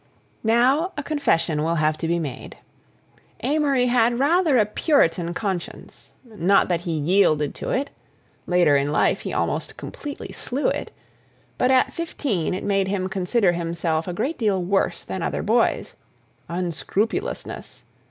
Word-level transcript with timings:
Now 0.43 0.93
a 0.97 1.03
confession 1.03 1.61
will 1.61 1.75
have 1.75 1.95
to 1.99 2.07
be 2.07 2.17
made. 2.17 2.57
Amory 3.41 3.85
had 3.85 4.17
rather 4.17 4.57
a 4.57 4.65
Puritan 4.65 5.35
conscience. 5.35 6.11
Not 6.25 6.69
that 6.69 6.81
he 6.81 6.91
yielded 6.93 7.53
to 7.53 7.69
it—later 7.69 8.75
in 8.75 8.91
life 8.91 9.21
he 9.21 9.31
almost 9.31 9.77
completely 9.77 10.31
slew 10.31 10.69
it—but 10.69 11.69
at 11.69 11.93
fifteen 11.93 12.55
it 12.55 12.63
made 12.63 12.87
him 12.87 13.09
consider 13.09 13.51
himself 13.51 14.07
a 14.07 14.13
great 14.13 14.39
deal 14.39 14.63
worse 14.63 15.03
than 15.03 15.21
other 15.21 15.43
boys... 15.43 15.93
unscrupulousness... 16.49 17.83